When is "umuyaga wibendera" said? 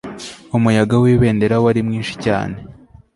0.57-1.55